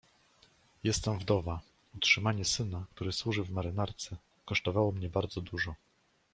"Jestem 0.83 1.19
wdowa, 1.19 1.61
utrzymanie 1.95 2.45
syna, 2.45 2.85
który 2.95 3.11
służy 3.11 3.43
w 3.43 3.51
marynarce, 3.51 4.17
kosztowało 4.45 4.91
mnie 4.91 5.09
bardzo 5.09 5.41
dużo." 5.41 5.75